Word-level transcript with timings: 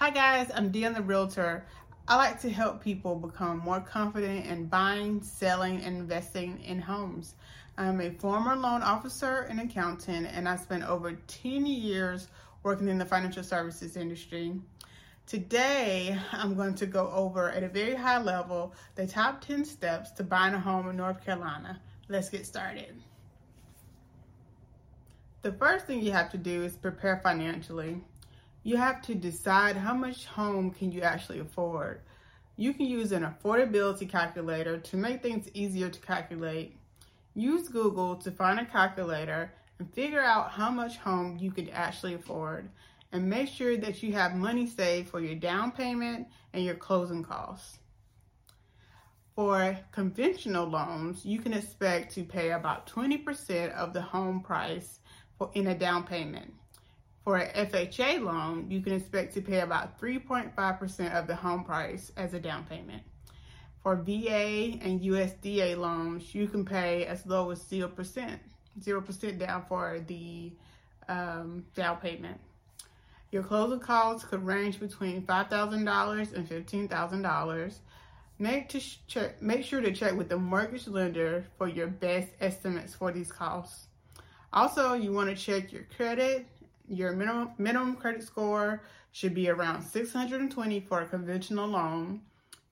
Hi 0.00 0.08
guys, 0.08 0.50
I'm 0.54 0.72
Deon 0.72 0.94
the 0.94 1.02
Realtor. 1.02 1.66
I 2.08 2.16
like 2.16 2.40
to 2.40 2.48
help 2.48 2.82
people 2.82 3.16
become 3.16 3.58
more 3.58 3.80
confident 3.80 4.46
in 4.46 4.64
buying, 4.64 5.22
selling, 5.22 5.82
and 5.82 5.94
investing 5.98 6.58
in 6.62 6.80
homes. 6.80 7.34
I'm 7.76 8.00
a 8.00 8.08
former 8.12 8.56
loan 8.56 8.82
officer 8.82 9.46
and 9.50 9.60
accountant, 9.60 10.28
and 10.32 10.48
I 10.48 10.56
spent 10.56 10.84
over 10.84 11.12
10 11.12 11.66
years 11.66 12.28
working 12.62 12.88
in 12.88 12.96
the 12.96 13.04
financial 13.04 13.42
services 13.42 13.98
industry. 13.98 14.54
Today, 15.26 16.16
I'm 16.32 16.54
going 16.54 16.76
to 16.76 16.86
go 16.86 17.10
over 17.10 17.50
at 17.50 17.62
a 17.62 17.68
very 17.68 17.94
high 17.94 18.22
level 18.22 18.72
the 18.94 19.06
top 19.06 19.42
10 19.42 19.66
steps 19.66 20.12
to 20.12 20.24
buying 20.24 20.54
a 20.54 20.60
home 20.60 20.88
in 20.88 20.96
North 20.96 21.22
Carolina. 21.22 21.78
Let's 22.08 22.30
get 22.30 22.46
started. 22.46 22.96
The 25.42 25.52
first 25.52 25.86
thing 25.86 26.00
you 26.00 26.12
have 26.12 26.30
to 26.30 26.38
do 26.38 26.64
is 26.64 26.72
prepare 26.72 27.20
financially. 27.22 28.00
You 28.62 28.76
have 28.76 29.00
to 29.02 29.14
decide 29.14 29.76
how 29.76 29.94
much 29.94 30.26
home 30.26 30.70
can 30.70 30.92
you 30.92 31.00
actually 31.00 31.38
afford. 31.38 32.02
You 32.56 32.74
can 32.74 32.86
use 32.86 33.10
an 33.12 33.22
affordability 33.22 34.06
calculator 34.06 34.76
to 34.76 34.96
make 34.98 35.22
things 35.22 35.48
easier 35.54 35.88
to 35.88 36.00
calculate. 36.00 36.76
Use 37.34 37.68
Google 37.68 38.16
to 38.16 38.30
find 38.30 38.60
a 38.60 38.66
calculator 38.66 39.50
and 39.78 39.90
figure 39.94 40.20
out 40.20 40.50
how 40.50 40.70
much 40.70 40.98
home 40.98 41.38
you 41.40 41.50
can 41.50 41.70
actually 41.70 42.12
afford. 42.12 42.68
And 43.12 43.30
make 43.30 43.48
sure 43.48 43.78
that 43.78 44.02
you 44.02 44.12
have 44.12 44.36
money 44.36 44.66
saved 44.66 45.08
for 45.08 45.20
your 45.20 45.36
down 45.36 45.72
payment 45.72 46.28
and 46.52 46.62
your 46.62 46.74
closing 46.74 47.24
costs. 47.24 47.78
For 49.34 49.78
conventional 49.90 50.66
loans, 50.66 51.24
you 51.24 51.38
can 51.38 51.54
expect 51.54 52.14
to 52.14 52.24
pay 52.24 52.50
about 52.50 52.86
20% 52.88 53.72
of 53.72 53.94
the 53.94 54.02
home 54.02 54.42
price 54.42 55.00
for, 55.38 55.50
in 55.54 55.68
a 55.68 55.74
down 55.74 56.04
payment. 56.04 56.52
For 57.30 57.36
an 57.36 57.68
FHA 57.68 58.24
loan, 58.24 58.68
you 58.68 58.80
can 58.80 58.92
expect 58.92 59.34
to 59.34 59.40
pay 59.40 59.60
about 59.60 60.00
3.5% 60.00 61.14
of 61.14 61.28
the 61.28 61.36
home 61.36 61.62
price 61.62 62.10
as 62.16 62.34
a 62.34 62.40
down 62.40 62.64
payment. 62.64 63.04
For 63.84 63.94
VA 63.94 64.76
and 64.82 65.00
USDA 65.00 65.76
loans, 65.76 66.34
you 66.34 66.48
can 66.48 66.64
pay 66.64 67.06
as 67.06 67.24
low 67.26 67.52
as 67.52 67.60
0%, 67.60 68.38
0% 68.80 69.38
down 69.38 69.64
for 69.68 70.00
the 70.08 70.50
um, 71.08 71.64
down 71.76 71.98
payment. 71.98 72.40
Your 73.30 73.44
closing 73.44 73.78
costs 73.78 74.26
could 74.26 74.44
range 74.44 74.80
between 74.80 75.22
$5,000 75.22 76.34
and 76.34 76.48
$15,000. 76.48 77.74
Make, 78.40 78.68
to 78.70 78.80
check, 79.06 79.40
make 79.40 79.64
sure 79.64 79.80
to 79.80 79.92
check 79.92 80.16
with 80.16 80.30
the 80.30 80.36
mortgage 80.36 80.88
lender 80.88 81.44
for 81.58 81.68
your 81.68 81.86
best 81.86 82.30
estimates 82.40 82.92
for 82.92 83.12
these 83.12 83.30
costs. 83.30 83.86
Also, 84.52 84.94
you 84.94 85.12
want 85.12 85.30
to 85.30 85.36
check 85.36 85.70
your 85.70 85.84
credit. 85.96 86.44
Your 86.90 87.12
minimum, 87.12 87.50
minimum 87.56 87.94
credit 87.94 88.24
score 88.24 88.82
should 89.12 89.32
be 89.32 89.48
around 89.48 89.82
620 89.82 90.80
for 90.80 91.02
a 91.02 91.06
conventional 91.06 91.68
loan. 91.68 92.20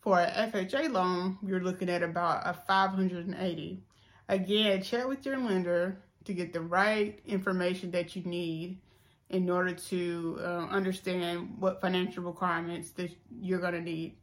For 0.00 0.20
an 0.20 0.50
FHA 0.50 0.92
loan, 0.92 1.38
you're 1.42 1.62
looking 1.62 1.88
at 1.88 2.02
about 2.02 2.42
a 2.44 2.52
580. 2.52 3.82
Again, 4.28 4.82
check 4.82 5.08
with 5.08 5.24
your 5.24 5.38
lender 5.38 5.96
to 6.24 6.34
get 6.34 6.52
the 6.52 6.60
right 6.60 7.18
information 7.24 7.90
that 7.92 8.14
you 8.14 8.22
need 8.24 8.78
in 9.30 9.48
order 9.48 9.72
to 9.72 10.38
uh, 10.40 10.66
understand 10.70 11.54
what 11.58 11.80
financial 11.80 12.22
requirements 12.22 12.90
that 12.90 13.10
you're 13.40 13.60
going 13.60 13.72
to 13.72 13.80
need. 13.80 14.14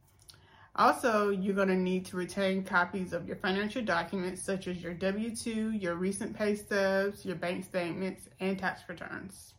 Also, 0.76 1.30
you're 1.30 1.54
going 1.54 1.66
to 1.66 1.74
need 1.74 2.06
to 2.06 2.16
retain 2.16 2.62
copies 2.62 3.12
of 3.12 3.26
your 3.26 3.36
financial 3.36 3.82
documents 3.82 4.40
such 4.40 4.68
as 4.68 4.80
your 4.80 4.94
W-2, 4.94 5.82
your 5.82 5.96
recent 5.96 6.36
pay 6.36 6.54
stubs, 6.54 7.24
your 7.24 7.34
bank 7.34 7.64
statements, 7.64 8.28
and 8.38 8.56
tax 8.56 8.82
returns, 8.88 9.54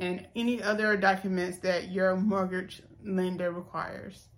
and 0.00 0.26
any 0.34 0.62
other 0.62 0.96
documents 0.96 1.58
that 1.58 1.90
your 1.90 2.16
mortgage 2.16 2.82
lender 3.04 3.52
requires. 3.52 4.28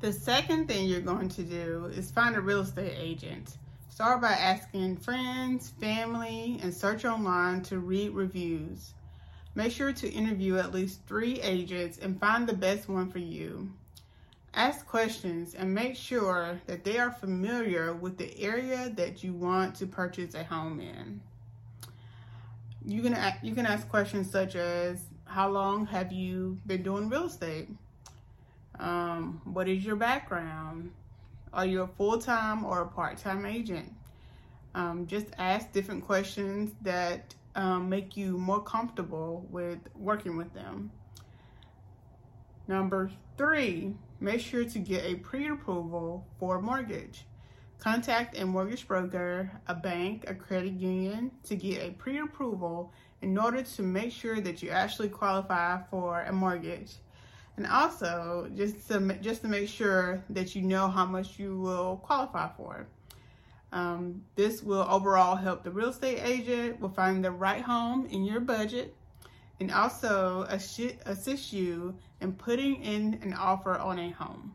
The 0.00 0.12
second 0.12 0.68
thing 0.68 0.86
you're 0.86 1.00
going 1.00 1.28
to 1.30 1.42
do 1.42 1.90
is 1.92 2.12
find 2.12 2.36
a 2.36 2.40
real 2.40 2.60
estate 2.60 2.94
agent. 2.96 3.58
Start 3.88 4.20
by 4.20 4.32
asking 4.32 4.98
friends, 4.98 5.70
family, 5.80 6.60
and 6.62 6.72
search 6.72 7.04
online 7.04 7.62
to 7.62 7.80
read 7.80 8.12
reviews. 8.12 8.94
Make 9.56 9.72
sure 9.72 9.92
to 9.92 10.08
interview 10.08 10.58
at 10.58 10.72
least 10.72 11.00
three 11.08 11.40
agents 11.40 11.98
and 11.98 12.20
find 12.20 12.46
the 12.46 12.54
best 12.54 12.88
one 12.88 13.10
for 13.10 13.18
you. 13.18 13.72
Ask 14.54 14.86
questions 14.86 15.54
and 15.54 15.74
make 15.74 15.96
sure 15.96 16.60
that 16.66 16.84
they 16.84 16.98
are 16.98 17.10
familiar 17.10 17.94
with 17.94 18.16
the 18.16 18.38
area 18.38 18.92
that 18.96 19.24
you 19.24 19.32
want 19.32 19.74
to 19.76 19.86
purchase 19.86 20.34
a 20.34 20.44
home 20.44 20.78
in. 20.78 21.20
You 22.86 23.02
can 23.02 23.16
you 23.42 23.52
can 23.54 23.66
ask 23.66 23.88
questions 23.88 24.30
such 24.30 24.54
as 24.54 25.06
how 25.24 25.48
long 25.48 25.86
have 25.86 26.12
you 26.12 26.58
been 26.66 26.84
doing 26.84 27.08
real 27.08 27.26
estate? 27.26 27.68
Um, 28.78 29.40
what 29.44 29.68
is 29.68 29.84
your 29.84 29.96
background? 29.96 30.92
Are 31.52 31.66
you 31.66 31.82
a 31.82 31.88
full-time 31.88 32.64
or 32.64 32.82
a 32.82 32.86
part-time 32.86 33.44
agent? 33.44 33.92
Um, 34.74 35.06
just 35.08 35.26
ask 35.38 35.72
different 35.72 36.04
questions 36.04 36.72
that 36.82 37.34
um, 37.56 37.88
make 37.88 38.16
you 38.16 38.38
more 38.38 38.62
comfortable 38.62 39.46
with 39.50 39.78
working 39.96 40.36
with 40.36 40.52
them. 40.54 40.92
Number 42.68 43.10
three, 43.36 43.94
make 44.20 44.40
sure 44.40 44.64
to 44.64 44.78
get 44.78 45.04
a 45.04 45.16
pre-approval 45.16 46.24
for 46.38 46.56
a 46.56 46.62
mortgage. 46.62 47.24
Contact 47.78 48.36
a 48.38 48.44
mortgage 48.44 48.88
broker, 48.88 49.50
a 49.68 49.74
bank, 49.74 50.24
a 50.26 50.34
credit 50.34 50.72
union 50.72 51.30
to 51.44 51.54
get 51.54 51.82
a 51.82 51.90
pre-approval 51.92 52.92
in 53.22 53.36
order 53.38 53.62
to 53.62 53.82
make 53.82 54.12
sure 54.12 54.40
that 54.40 54.62
you 54.62 54.70
actually 54.70 55.08
qualify 55.08 55.80
for 55.90 56.22
a 56.22 56.32
mortgage. 56.32 56.94
And 57.56 57.66
also, 57.66 58.50
just 58.54 58.88
to, 58.88 59.18
just 59.20 59.42
to 59.42 59.48
make 59.48 59.68
sure 59.68 60.22
that 60.30 60.54
you 60.54 60.62
know 60.62 60.88
how 60.88 61.06
much 61.06 61.38
you 61.38 61.58
will 61.58 61.96
qualify 61.98 62.48
for. 62.56 62.86
Um, 63.72 64.22
this 64.36 64.62
will 64.62 64.86
overall 64.88 65.36
help 65.36 65.64
the 65.64 65.70
real 65.70 65.88
estate 65.88 66.20
agent 66.22 66.80
with 66.80 66.94
finding 66.94 67.22
the 67.22 67.30
right 67.30 67.62
home 67.62 68.06
in 68.06 68.24
your 68.24 68.40
budget 68.40 68.94
and 69.60 69.72
also 69.72 70.42
assist 70.42 71.52
you 71.52 71.94
in 72.20 72.32
putting 72.32 72.82
in 72.82 73.18
an 73.22 73.32
offer 73.32 73.76
on 73.76 73.98
a 73.98 74.10
home. 74.10 74.52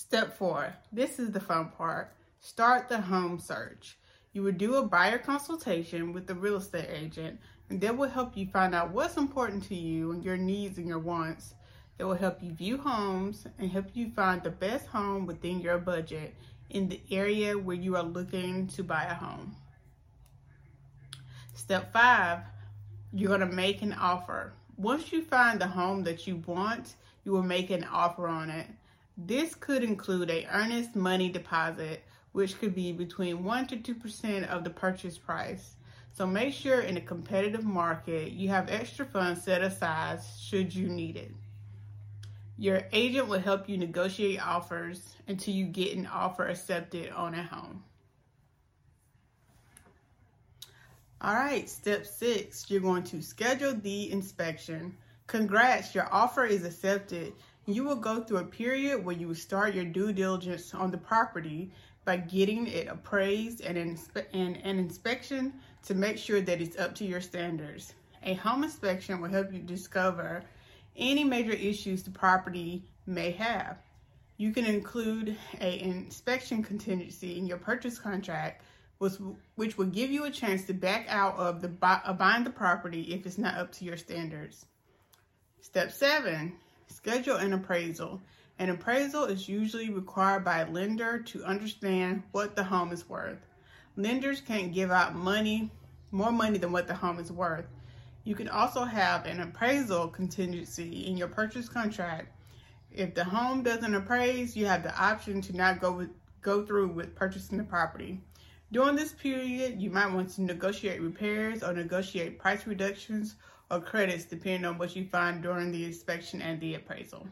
Step 0.00 0.34
four, 0.38 0.74
this 0.90 1.18
is 1.18 1.30
the 1.30 1.38
fun 1.38 1.68
part. 1.76 2.14
Start 2.40 2.88
the 2.88 3.02
home 3.02 3.38
search. 3.38 3.98
You 4.32 4.42
will 4.42 4.52
do 4.52 4.76
a 4.76 4.82
buyer 4.82 5.18
consultation 5.18 6.14
with 6.14 6.26
the 6.26 6.34
real 6.34 6.56
estate 6.56 6.88
agent 6.90 7.38
and 7.68 7.82
that 7.82 7.98
will 7.98 8.08
help 8.08 8.34
you 8.34 8.46
find 8.46 8.74
out 8.74 8.92
what's 8.92 9.18
important 9.18 9.62
to 9.64 9.74
you 9.74 10.12
and 10.12 10.24
your 10.24 10.38
needs 10.38 10.78
and 10.78 10.88
your 10.88 10.98
wants. 10.98 11.54
It 11.98 12.04
will 12.04 12.14
help 12.14 12.42
you 12.42 12.50
view 12.50 12.78
homes 12.78 13.46
and 13.58 13.70
help 13.70 13.88
you 13.92 14.10
find 14.16 14.42
the 14.42 14.48
best 14.48 14.86
home 14.86 15.26
within 15.26 15.60
your 15.60 15.76
budget 15.76 16.34
in 16.70 16.88
the 16.88 17.02
area 17.10 17.58
where 17.58 17.76
you 17.76 17.94
are 17.94 18.02
looking 18.02 18.68
to 18.68 18.82
buy 18.82 19.04
a 19.04 19.14
home. 19.14 19.54
Step 21.52 21.92
five, 21.92 22.38
you're 23.12 23.36
going 23.36 23.40
to 23.40 23.54
make 23.54 23.82
an 23.82 23.92
offer. 23.92 24.54
Once 24.78 25.12
you 25.12 25.20
find 25.20 25.60
the 25.60 25.66
home 25.66 26.04
that 26.04 26.26
you 26.26 26.36
want, 26.46 26.96
you 27.22 27.32
will 27.32 27.42
make 27.42 27.68
an 27.68 27.84
offer 27.84 28.26
on 28.26 28.48
it. 28.48 28.66
This 29.16 29.54
could 29.54 29.82
include 29.82 30.30
a 30.30 30.46
earnest 30.50 30.96
money 30.96 31.28
deposit, 31.28 32.04
which 32.32 32.58
could 32.58 32.74
be 32.74 32.92
between 32.92 33.44
1 33.44 33.66
to 33.68 33.76
2% 33.76 34.48
of 34.48 34.64
the 34.64 34.70
purchase 34.70 35.18
price. 35.18 35.76
So 36.12 36.26
make 36.26 36.54
sure 36.54 36.80
in 36.80 36.96
a 36.96 37.00
competitive 37.00 37.64
market, 37.64 38.32
you 38.32 38.48
have 38.48 38.68
extra 38.68 39.06
funds 39.06 39.42
set 39.42 39.62
aside 39.62 40.20
should 40.40 40.74
you 40.74 40.88
need 40.88 41.16
it. 41.16 41.32
Your 42.58 42.82
agent 42.92 43.28
will 43.28 43.40
help 43.40 43.68
you 43.68 43.78
negotiate 43.78 44.44
offers 44.46 45.14
until 45.26 45.54
you 45.54 45.64
get 45.64 45.96
an 45.96 46.06
offer 46.06 46.46
accepted 46.46 47.10
on 47.10 47.34
a 47.34 47.42
home. 47.42 47.82
All 51.22 51.34
right, 51.34 51.68
step 51.68 52.06
six, 52.06 52.70
you're 52.70 52.80
going 52.80 53.04
to 53.04 53.22
schedule 53.22 53.74
the 53.74 54.10
inspection. 54.10 54.96
Congrats, 55.26 55.94
your 55.94 56.08
offer 56.12 56.44
is 56.44 56.64
accepted. 56.64 57.34
You 57.72 57.84
will 57.84 57.96
go 57.96 58.22
through 58.22 58.38
a 58.38 58.44
period 58.44 59.04
where 59.04 59.14
you 59.14 59.28
will 59.28 59.34
start 59.34 59.74
your 59.74 59.84
due 59.84 60.12
diligence 60.12 60.74
on 60.74 60.90
the 60.90 60.98
property 60.98 61.72
by 62.04 62.16
getting 62.16 62.66
it 62.66 62.88
appraised 62.88 63.60
and, 63.60 63.76
inspe- 63.76 64.26
and 64.32 64.56
an 64.56 64.78
inspection 64.78 65.54
to 65.84 65.94
make 65.94 66.18
sure 66.18 66.40
that 66.40 66.60
it's 66.60 66.78
up 66.78 66.94
to 66.96 67.04
your 67.04 67.20
standards. 67.20 67.94
A 68.22 68.34
home 68.34 68.64
inspection 68.64 69.20
will 69.20 69.30
help 69.30 69.52
you 69.52 69.60
discover 69.60 70.42
any 70.96 71.24
major 71.24 71.52
issues 71.52 72.02
the 72.02 72.10
property 72.10 72.84
may 73.06 73.30
have. 73.32 73.78
You 74.36 74.52
can 74.52 74.64
include 74.64 75.36
an 75.60 75.72
inspection 75.72 76.62
contingency 76.62 77.38
in 77.38 77.46
your 77.46 77.58
purchase 77.58 77.98
contract, 77.98 78.64
which, 78.98 79.14
which 79.56 79.78
will 79.78 79.86
give 79.86 80.10
you 80.10 80.24
a 80.24 80.30
chance 80.30 80.64
to 80.64 80.74
back 80.74 81.06
out 81.08 81.36
of 81.36 81.60
the 81.60 81.70
of 82.04 82.18
buying 82.18 82.44
the 82.44 82.50
property 82.50 83.02
if 83.14 83.26
it's 83.26 83.38
not 83.38 83.56
up 83.56 83.72
to 83.72 83.84
your 83.84 83.96
standards. 83.96 84.66
Step 85.60 85.92
seven, 85.92 86.54
schedule 86.92 87.36
an 87.36 87.52
appraisal. 87.52 88.20
An 88.58 88.70
appraisal 88.70 89.24
is 89.24 89.48
usually 89.48 89.90
required 89.90 90.44
by 90.44 90.58
a 90.58 90.70
lender 90.70 91.20
to 91.20 91.44
understand 91.44 92.22
what 92.32 92.56
the 92.56 92.64
home 92.64 92.92
is 92.92 93.08
worth. 93.08 93.38
Lenders 93.96 94.40
can't 94.40 94.74
give 94.74 94.90
out 94.90 95.14
money, 95.14 95.70
more 96.10 96.32
money 96.32 96.58
than 96.58 96.72
what 96.72 96.86
the 96.86 96.94
home 96.94 97.18
is 97.18 97.32
worth. 97.32 97.66
You 98.24 98.34
can 98.34 98.48
also 98.48 98.84
have 98.84 99.24
an 99.24 99.40
appraisal 99.40 100.08
contingency 100.08 101.06
in 101.06 101.16
your 101.16 101.28
purchase 101.28 101.68
contract. 101.68 102.36
If 102.92 103.14
the 103.14 103.24
home 103.24 103.62
doesn't 103.62 103.94
appraise, 103.94 104.56
you 104.56 104.66
have 104.66 104.82
the 104.82 104.94
option 105.00 105.40
to 105.42 105.56
not 105.56 105.80
go 105.80 105.92
with, 105.92 106.10
go 106.42 106.66
through 106.66 106.88
with 106.88 107.14
purchasing 107.14 107.56
the 107.56 107.64
property. 107.64 108.20
During 108.72 108.94
this 108.94 109.12
period, 109.12 109.80
you 109.80 109.90
might 109.90 110.12
want 110.12 110.30
to 110.30 110.42
negotiate 110.42 111.00
repairs 111.00 111.62
or 111.62 111.72
negotiate 111.72 112.38
price 112.38 112.66
reductions 112.66 113.36
or 113.70 113.80
credits 113.80 114.24
depending 114.24 114.64
on 114.64 114.78
what 114.78 114.96
you 114.96 115.06
find 115.06 115.42
during 115.42 115.70
the 115.70 115.84
inspection 115.84 116.42
and 116.42 116.60
the 116.60 116.74
appraisal. 116.74 117.26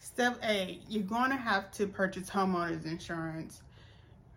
Step 0.00 0.38
8, 0.42 0.82
you're 0.88 1.02
going 1.02 1.30
to 1.30 1.36
have 1.36 1.70
to 1.72 1.86
purchase 1.86 2.28
homeowners 2.28 2.84
insurance. 2.86 3.62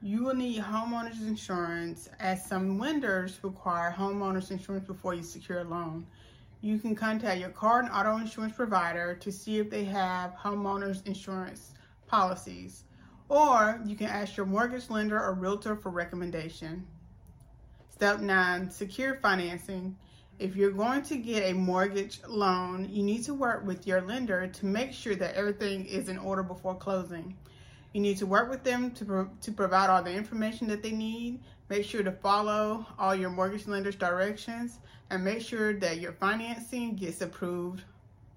You 0.02 0.24
will 0.24 0.36
need 0.36 0.62
homeowners 0.62 1.28
insurance 1.28 2.10
as 2.20 2.46
some 2.46 2.80
lenders 2.80 3.40
require 3.44 3.94
homeowners 3.96 4.52
insurance 4.52 4.86
before 4.86 5.14
you 5.14 5.24
secure 5.24 5.60
a 5.60 5.64
loan. 5.64 6.06
You 6.62 6.78
can 6.78 6.96
contact 6.96 7.40
your 7.40 7.50
car 7.50 7.80
and 7.80 7.90
auto 7.90 8.18
insurance 8.18 8.56
provider 8.56 9.16
to 9.16 9.32
see 9.32 9.58
if 9.58 9.70
they 9.70 9.84
have 9.86 10.36
homeowners 10.36 11.06
insurance 11.08 11.72
policies, 12.08 12.84
or 13.30 13.82
you 13.86 13.96
can 13.96 14.08
ask 14.08 14.38
your 14.38 14.46
mortgage 14.46 14.90
lender 14.90 15.20
or 15.20 15.34
realtor 15.34 15.76
for 15.76 15.90
recommendation. 15.90 16.86
Step 17.90 18.20
9 18.20 18.70
Secure 18.70 19.16
financing. 19.22 19.96
If 20.42 20.56
you're 20.56 20.72
going 20.72 21.04
to 21.04 21.18
get 21.18 21.52
a 21.52 21.54
mortgage 21.54 22.20
loan, 22.28 22.90
you 22.90 23.04
need 23.04 23.24
to 23.26 23.34
work 23.36 23.64
with 23.64 23.86
your 23.86 24.02
lender 24.02 24.48
to 24.48 24.66
make 24.66 24.92
sure 24.92 25.14
that 25.14 25.36
everything 25.36 25.86
is 25.86 26.10
in 26.10 26.18
order 26.18 26.42
before 26.42 26.74
closing. 26.74 27.38
You 27.94 28.02
need 28.02 28.18
to 28.18 28.26
work 28.26 28.50
with 28.50 28.64
them 28.64 28.90
to, 28.92 29.06
pro- 29.06 29.30
to 29.40 29.52
provide 29.52 29.92
all 29.92 30.02
the 30.02 30.12
information 30.12 30.68
that 30.70 30.82
they 30.82 30.94
need. 30.94 31.42
Make 31.70 31.86
sure 31.86 32.02
to 32.02 32.12
follow 32.12 32.88
all 32.98 33.14
your 33.14 33.30
mortgage 33.30 33.68
lender's 33.68 33.96
directions 33.96 34.80
and 35.12 35.24
make 35.24 35.42
sure 35.42 35.74
that 35.74 36.00
your 36.00 36.14
financing 36.14 36.96
gets 36.96 37.22
approved 37.22 37.84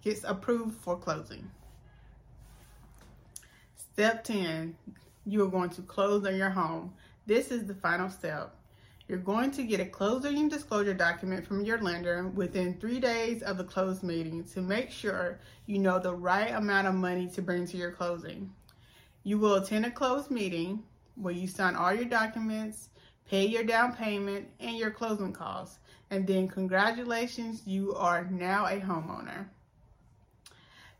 gets 0.02 0.24
approved 0.24 0.76
for 0.76 0.98
closing. 0.98 1.50
Step 3.94 4.24
10, 4.24 4.76
you 5.24 5.42
are 5.42 5.48
going 5.48 5.70
to 5.70 5.80
close 5.80 6.26
on 6.26 6.36
your 6.36 6.50
home. 6.50 6.92
This 7.24 7.50
is 7.50 7.64
the 7.64 7.74
final 7.74 8.10
step. 8.10 8.54
You're 9.06 9.18
going 9.18 9.50
to 9.50 9.64
get 9.64 9.80
a 9.80 9.84
closing 9.84 10.48
disclosure 10.48 10.94
document 10.94 11.46
from 11.46 11.62
your 11.62 11.78
lender 11.78 12.26
within 12.28 12.80
three 12.80 13.00
days 13.00 13.42
of 13.42 13.58
the 13.58 13.64
close 13.64 14.02
meeting 14.02 14.44
to 14.54 14.62
make 14.62 14.90
sure 14.90 15.40
you 15.66 15.78
know 15.78 15.98
the 15.98 16.14
right 16.14 16.54
amount 16.54 16.86
of 16.86 16.94
money 16.94 17.28
to 17.34 17.42
bring 17.42 17.66
to 17.66 17.76
your 17.76 17.90
closing. 17.90 18.50
You 19.22 19.38
will 19.38 19.56
attend 19.56 19.84
a 19.84 19.90
closed 19.90 20.30
meeting 20.30 20.84
where 21.16 21.34
you 21.34 21.46
sign 21.46 21.76
all 21.76 21.92
your 21.92 22.06
documents, 22.06 22.88
pay 23.28 23.44
your 23.44 23.64
down 23.64 23.94
payment, 23.94 24.48
and 24.58 24.76
your 24.78 24.90
closing 24.90 25.34
costs. 25.34 25.78
And 26.10 26.26
then, 26.26 26.48
congratulations, 26.48 27.62
you 27.66 27.94
are 27.94 28.24
now 28.30 28.66
a 28.66 28.80
homeowner. 28.80 29.48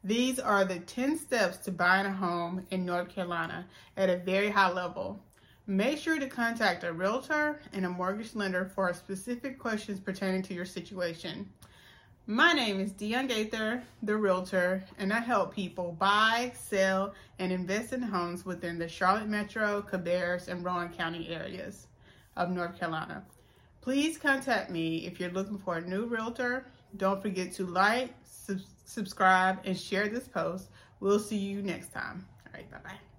These 0.02 0.38
are 0.38 0.66
the 0.66 0.80
10 0.80 1.18
steps 1.18 1.56
to 1.64 1.70
buying 1.70 2.04
a 2.04 2.12
home 2.12 2.66
in 2.70 2.84
North 2.84 3.08
Carolina 3.08 3.66
at 3.96 4.10
a 4.10 4.18
very 4.18 4.50
high 4.50 4.70
level. 4.70 5.22
Make 5.66 5.98
sure 5.98 6.18
to 6.18 6.28
contact 6.28 6.84
a 6.84 6.92
realtor 6.92 7.58
and 7.72 7.86
a 7.86 7.88
mortgage 7.88 8.34
lender 8.34 8.66
for 8.74 8.92
specific 8.92 9.58
questions 9.58 9.98
pertaining 9.98 10.42
to 10.42 10.54
your 10.54 10.66
situation. 10.66 11.48
My 12.26 12.52
name 12.52 12.80
is 12.80 12.92
Deon 12.92 13.28
Gaither, 13.28 13.82
the 14.02 14.14
realtor, 14.14 14.84
and 14.98 15.10
I 15.10 15.20
help 15.20 15.54
people 15.54 15.96
buy, 15.98 16.52
sell, 16.54 17.14
and 17.38 17.50
invest 17.50 17.94
in 17.94 18.02
homes 18.02 18.44
within 18.44 18.78
the 18.78 18.88
Charlotte 18.88 19.28
Metro, 19.28 19.80
Cabarrus, 19.80 20.48
and 20.48 20.62
Rowan 20.62 20.90
County 20.90 21.30
areas 21.30 21.86
of 22.36 22.50
North 22.50 22.78
Carolina. 22.78 23.24
Please 23.80 24.18
contact 24.18 24.70
me 24.70 25.06
if 25.06 25.18
you're 25.18 25.30
looking 25.30 25.58
for 25.58 25.76
a 25.76 25.88
new 25.88 26.04
realtor. 26.04 26.66
Don't 26.98 27.22
forget 27.22 27.52
to 27.52 27.64
like, 27.66 28.10
sub- 28.22 28.60
subscribe, 28.84 29.60
and 29.64 29.78
share 29.78 30.08
this 30.08 30.28
post. 30.28 30.68
We'll 31.00 31.18
see 31.18 31.38
you 31.38 31.62
next 31.62 31.90
time. 31.92 32.26
All 32.46 32.52
right, 32.52 32.70
bye 32.70 32.78
bye. 32.84 33.13